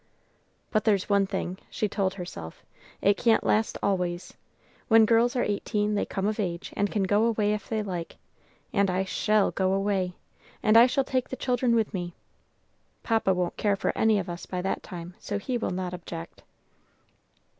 [0.71, 2.65] "But there's one thing," she told herself,
[3.03, 4.33] "it can't last always.
[4.87, 8.15] When girls are eighteen, they come of age, and can go away if they like;
[8.73, 10.15] and I shall go away!
[10.63, 12.15] And I shall take the children with me.
[13.03, 16.41] Papa won't care for any of us by that time; so he will not object."